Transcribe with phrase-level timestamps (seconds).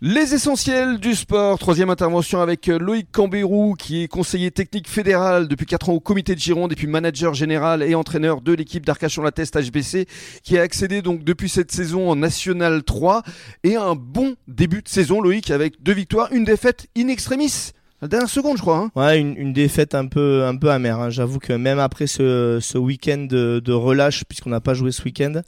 [0.00, 5.48] Les essentiels du sport, troisième intervention avec euh, Loïc Cambérou qui est conseiller technique fédéral
[5.48, 8.86] depuis 4 ans au comité de Gironde et puis manager général et entraîneur de l'équipe
[8.86, 10.06] d'Arcachon-La-Teste HBC
[10.44, 13.24] qui a accédé donc depuis cette saison en National 3
[13.64, 17.72] et un bon début de saison Loïc avec deux victoires, une défaite in extremis.
[18.00, 18.76] La dernière seconde, je crois.
[18.76, 18.90] Hein.
[18.94, 21.00] Ouais, une, une, défaite un peu, un peu amère.
[21.00, 21.10] Hein.
[21.10, 25.02] J'avoue que même après ce, ce week-end de, de, relâche, puisqu'on n'a pas joué ce
[25.02, 25.40] week-end,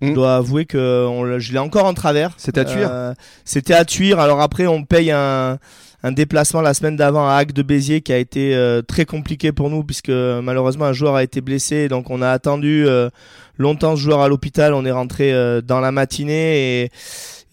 [0.00, 0.14] je mm.
[0.14, 2.32] dois avouer que on, je l'ai encore en travers.
[2.38, 2.88] C'était à Tuire.
[2.90, 4.20] Euh, C'était à Tuire.
[4.20, 5.58] Alors après, on paye un,
[6.02, 9.50] un déplacement la semaine d'avant à Hague de Béziers qui a été euh, très compliqué
[9.50, 11.88] pour nous puisque malheureusement un joueur a été blessé.
[11.88, 13.10] Donc on a attendu euh,
[13.56, 14.74] longtemps ce joueur à l'hôpital.
[14.74, 16.90] On est rentré euh, dans la matinée et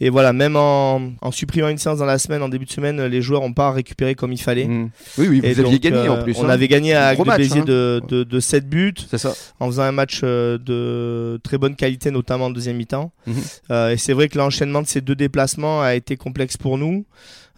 [0.02, 3.02] et voilà, même en, en, supprimant une séance dans la semaine, en début de semaine,
[3.06, 4.66] les joueurs n'ont pas récupéré comme il fallait.
[4.66, 4.90] Mmh.
[5.18, 6.38] Oui, oui, vous aviez gagné en euh, plus.
[6.38, 6.50] On hein.
[6.50, 7.66] avait gagné à Béziers hein.
[7.66, 8.94] de, de, de, 7 buts.
[9.10, 9.34] C'est ça.
[9.60, 13.12] En faisant un match euh, de très bonne qualité, notamment en deuxième mi-temps.
[13.26, 13.34] Mmh.
[13.72, 17.06] Euh, et c'est vrai que l'enchaînement de ces deux déplacements a été complexe pour nous.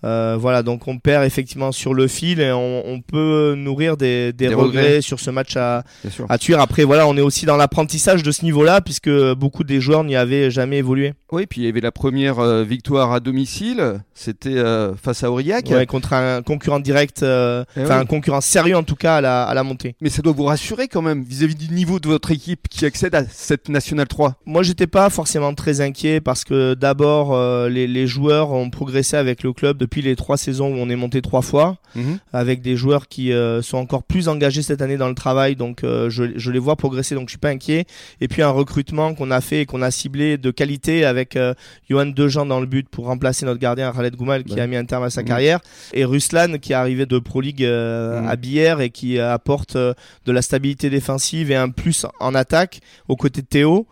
[0.03, 4.31] Euh, voilà, donc on perd effectivement sur le fil et on, on peut nourrir des,
[4.31, 5.83] des, regrets, sur ce match à,
[6.29, 6.55] à tuer.
[6.55, 10.15] Après, voilà, on est aussi dans l'apprentissage de ce niveau-là puisque beaucoup des joueurs n'y
[10.15, 11.13] avaient jamais évolué.
[11.31, 15.31] Oui, puis il y avait la première euh, victoire à domicile, c'était euh, face à
[15.31, 15.67] Aurillac.
[15.69, 19.43] Ouais, contre un concurrent direct, eh enfin un concurrent sérieux en tout cas à la,
[19.43, 19.95] à la montée.
[19.99, 23.15] Mais ça doit vous rassurer quand même vis-à-vis du niveau de votre équipe qui accède
[23.15, 24.35] à cette Nationale 3.
[24.45, 27.37] Moi, j'étais pas forcément très inquiet parce que d'abord
[27.67, 30.97] les, les joueurs ont progressé avec le club depuis les trois saisons où on est
[30.97, 32.19] monté trois fois, mhm.
[32.33, 35.83] avec des joueurs qui euh, sont encore plus engagés cette année dans le travail, donc
[35.83, 37.85] euh, je, je, les vois progresser, donc je suis pas inquiet.
[38.19, 41.53] Et puis un recrutement qu'on a fait et qu'on a ciblé de qualité avec euh,
[41.89, 44.83] Johan Dejean dans le but pour remplacer notre gardien Khaled Goumal qui a mis un
[44.83, 45.27] terme à sa mhm.
[45.27, 45.59] carrière,
[45.93, 48.27] et Ruslan qui est arrivé de Pro League mhm.
[48.27, 53.15] à Bière et qui apporte de la stabilité défensive et un plus en attaque aux
[53.15, 53.87] côtés de Théo.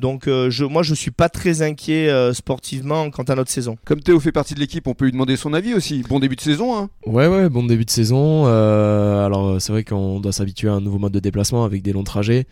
[0.00, 3.76] Donc euh, je, moi je suis pas très inquiet euh, sportivement quant à notre saison.
[3.84, 6.02] Comme Théo fait partie de l'équipe, on peut lui demander son avis aussi.
[6.08, 6.76] Bon début de saison.
[6.76, 8.44] Hein ouais ouais, bon début de saison.
[8.46, 11.92] Euh, alors c'est vrai qu'on doit s'habituer à un nouveau mode de déplacement avec des
[11.92, 12.46] longs trajets.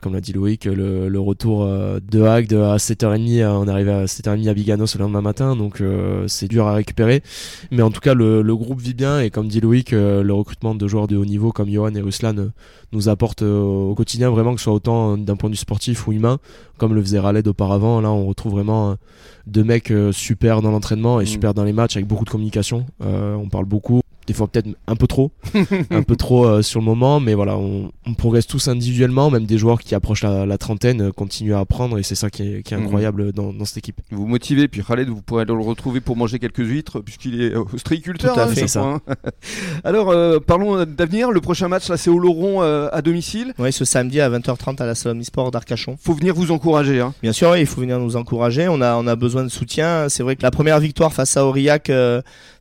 [0.00, 4.04] comme l'a dit Loïc, le, le retour de Hague à 7h30, on est arrivé à
[4.04, 5.82] 7h30 à Biganos le lendemain matin, donc
[6.28, 7.22] c'est dur à récupérer.
[7.72, 10.76] Mais en tout cas le, le, groupe vit bien et comme dit Loïc, le recrutement
[10.76, 12.50] de joueurs de haut niveau comme Johan et Ruslan
[12.92, 16.12] nous apporte au quotidien vraiment que ce soit autant d'un point de vue sportif ou
[16.12, 16.38] humain
[16.82, 18.00] comme le faisait Raled auparavant.
[18.00, 18.94] Là, on retrouve vraiment euh,
[19.46, 21.26] deux mecs euh, super dans l'entraînement et mm.
[21.26, 22.86] super dans les matchs avec beaucoup de communication.
[23.04, 24.01] Euh, on parle beaucoup
[24.32, 25.30] des fois peut-être un peu trop,
[25.90, 29.44] un peu trop euh, sur le moment, mais voilà, on, on, progresse tous individuellement, même
[29.44, 32.42] des joueurs qui approchent la, la trentaine euh, continuent à apprendre et c'est ça qui
[32.42, 32.84] est, qui est mhm.
[32.84, 34.00] incroyable dans, dans, cette équipe.
[34.10, 38.34] Vous motivez, puis Khaled, vous pourrez le retrouver pour manger quelques huîtres puisqu'il est ostréiculteur.
[38.34, 38.82] Tout à hein, fait, ça.
[38.82, 39.00] Hein.
[39.84, 41.30] Alors, euh, parlons d'avenir.
[41.30, 43.52] Le prochain match, là, c'est au Laurent à domicile.
[43.58, 45.98] Oui, ce samedi à 20h30 à la Salle Sport d'Arcachon.
[46.00, 47.00] Faut venir vous encourager.
[47.00, 47.12] Hein.
[47.22, 48.68] Bien sûr, il faut venir nous encourager.
[48.68, 50.08] On a, on a besoin de soutien.
[50.08, 51.90] C'est vrai que la première victoire face à Aurillac,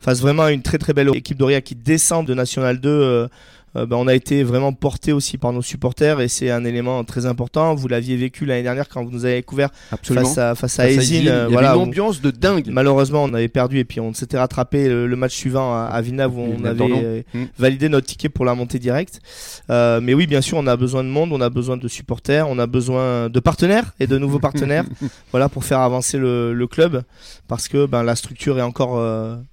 [0.01, 3.29] face vraiment à une très très belle équipe d'Aurillac qui descend de National 2
[3.77, 7.03] euh, ben, on a été vraiment porté aussi par nos supporters et c'est un élément
[7.05, 7.73] très important.
[7.73, 9.69] Vous l'aviez vécu l'année dernière quand vous nous avez découvert
[10.03, 10.83] face à face à.
[10.83, 12.67] Euh, Il y voilà, une ambiance de dingue.
[12.69, 16.37] Malheureusement, on avait perdu et puis on s'était rattrapé le, match suivant à, à Villeneuve
[16.37, 17.45] où on avait euh, hmm.
[17.57, 19.21] validé notre ticket pour la montée directe.
[19.69, 22.49] Euh, mais oui, bien sûr, on a besoin de monde, on a besoin de supporters,
[22.49, 24.85] on a besoin de partenaires et de nouveaux partenaires.
[25.31, 27.03] voilà pour faire avancer le, le, club
[27.47, 28.97] parce que ben la structure est encore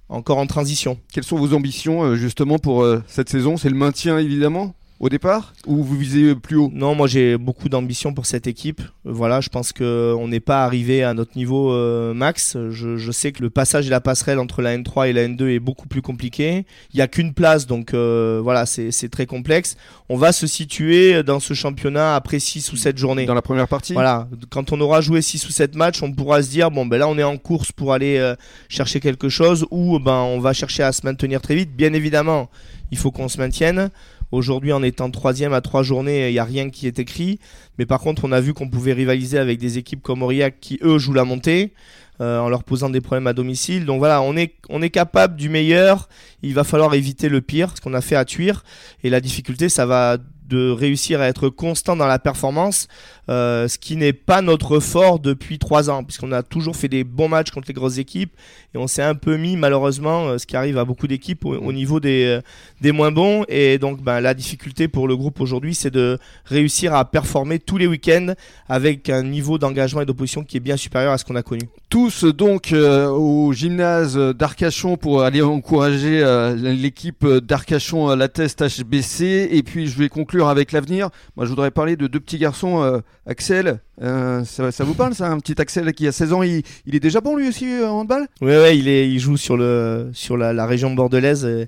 [0.09, 0.99] encore en transition.
[1.13, 3.57] Quelles sont vos ambitions justement pour cette saison?
[3.57, 4.73] C'est le maintien évidemment?
[4.99, 6.69] Au départ ou vous visez plus haut?
[6.73, 8.81] Non, moi j'ai beaucoup d'ambition pour cette équipe.
[9.05, 12.57] Voilà, je pense que on n'est pas arrivé à notre niveau euh, max.
[12.69, 15.47] Je, je, sais que le passage et la passerelle entre la N3 et la N2
[15.49, 16.65] est beaucoup plus compliqué.
[16.93, 19.77] Il y a qu'une place, donc euh, voilà, c'est très complexe.
[20.09, 23.25] On va se situer dans ce championnat après 6 ou 7 journées.
[23.25, 23.93] Dans la première partie?
[23.93, 26.97] Voilà, quand on aura joué 6 ou 7 matchs, on pourra se dire bon ben
[26.97, 28.35] là on est en course pour aller euh,
[28.67, 31.75] chercher quelque chose ou ben on va chercher à se maintenir très vite.
[31.75, 32.49] Bien évidemment,
[32.91, 33.89] il faut qu'on se maintienne.
[34.31, 37.39] Aujourd'hui, en étant troisième à trois journées, il n'y a rien qui est écrit.
[37.79, 40.77] Mais par contre, on a vu qu'on pouvait rivaliser avec des équipes comme Aurillac qui,
[40.83, 41.73] eux, jouent la montée.
[42.21, 43.85] Euh, en leur posant des problèmes à domicile.
[43.85, 46.09] Donc voilà, on est, on est capable du meilleur.
[46.43, 48.65] Il va falloir éviter le pire, ce qu'on a fait à Tuire.
[49.05, 50.17] Et la difficulté, ça va
[50.49, 52.87] de réussir à être constant dans la performance,
[53.29, 57.03] euh, ce qui n'est pas notre fort depuis trois ans, puisqu'on a toujours fait des
[57.03, 58.33] bons matchs contre les grosses équipes
[58.73, 61.71] et on s'est un peu mis malheureusement, euh, ce qui arrive à beaucoup d'équipes, au,
[61.71, 62.39] niveau des,
[62.81, 63.45] des moins bons.
[63.47, 67.77] Et donc ben, la difficulté pour le groupe aujourd'hui, c'est de réussir à performer tous
[67.77, 68.33] les week-ends
[68.67, 71.69] avec un niveau d'engagement et d'opposition qui est bien supérieur à ce qu'on a connu.
[71.89, 76.23] Tous donc au gymnase d'Arcachon pour aller encourager
[76.57, 81.51] l'équipe d'Arcachon à la test HBC et puis je vais conclure avec l'avenir, moi je
[81.51, 83.79] voudrais parler de deux petits garçons, euh, Axel.
[84.01, 86.95] euh, ça, ça vous parle ça Un petit Axel qui a 16 ans, il, il
[86.95, 88.27] est déjà bon lui aussi euh, en handball?
[88.41, 91.45] Ouais, ouais, il, est, il joue sur, le, sur la, la région bordelaise.
[91.45, 91.65] euh,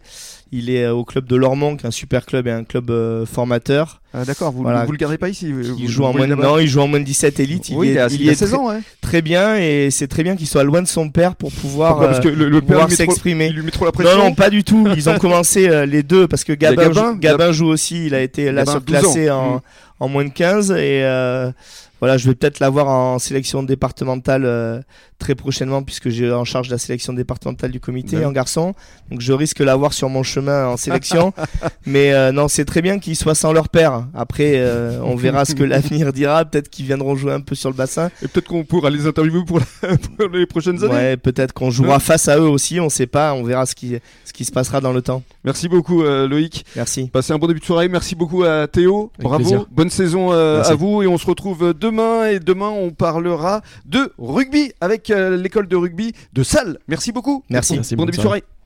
[0.54, 2.90] Il est euh, au club de Lormont, qui est un super club et un club
[2.92, 4.02] euh, formateur.
[4.14, 4.84] Ah, D'accord, vous, Voilà.
[4.84, 6.88] vous le gardez pas ici vous- Il vous- joue, en moins, non, il joue en
[6.90, 7.70] moins de 17 élite.
[7.70, 8.80] Il oui, y il est, a, il il y a est 16 très, ans, ouais.
[9.00, 12.08] très bien et c'est très bien qu'il soit loin de son père pour pouvoir, Pourquoi
[12.10, 13.48] Parce que le, le père pouvoir lui met trop- s'exprimer.
[13.48, 14.18] il lui met trop la pression.
[14.18, 14.86] Non, non, pas du tout.
[14.94, 18.08] Ils ont commencé euh, les deux parce que Gabin, Gabin, joue- Gabin joue aussi.
[18.08, 19.40] Il a été là surclassé 12 ans.
[19.40, 19.62] en, Mm.
[20.02, 21.52] En moins de 15 et euh,
[22.00, 24.82] voilà, je vais peut-être l'avoir en sélection départementale euh,
[25.20, 28.26] très prochainement puisque j'ai en charge la sélection départementale du comité Ben.
[28.26, 28.74] en garçon.
[29.12, 31.32] Donc je risque l'avoir sur mon chemin en sélection.
[31.86, 34.08] Mais euh, non, c'est très bien qu'ils soient sans leur père.
[34.16, 34.60] Après,
[35.04, 36.44] on verra ce que l'avenir dira.
[36.46, 38.10] Peut-être qu'ils viendront jouer un peu sur le bassin.
[38.24, 40.94] Et peut-être qu'on pourra les interviewer pour, la- pour les prochaines années.
[40.94, 42.80] Ouais, peut-être qu'on jouera face à eux aussi.
[42.80, 43.36] On sait pas.
[43.36, 45.22] On verra ce qui, ce qui se passera dans le temps.
[45.44, 46.66] Merci beaucoup euh, Loïc.
[46.76, 47.08] Merci.
[47.08, 47.88] Passez un bon début de soirée.
[47.88, 49.12] Merci beaucoup à Théo.
[49.16, 49.44] Avec Bravo.
[49.44, 49.66] plaisir.
[49.72, 52.28] Bonne saison euh, à vous et on se retrouve demain.
[52.28, 56.78] Et demain, on parlera de rugby avec euh, l'école de rugby de Salle.
[56.88, 57.44] Merci beaucoup.
[57.50, 57.76] Merci.
[57.76, 58.40] Merci, bon début de soirée.
[58.40, 58.61] soirée.